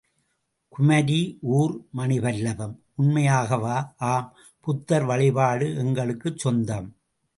[0.69, 1.17] குமரி!....
[1.41, 1.73] ஊர்?
[1.97, 2.73] மணிபல்லவம்?
[3.01, 3.77] உண்மையாகவா?
[3.97, 4.33] ஆம்
[4.61, 6.89] புத்தர் வழிபாடு எங்களுக்குச் சொந்தம்.